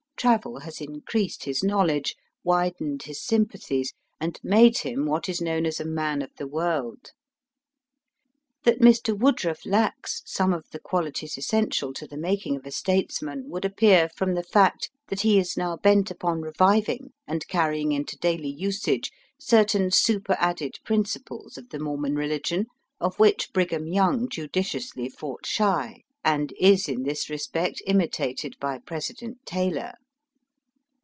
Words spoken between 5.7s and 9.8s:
a man of the world. That Mr. Woodruff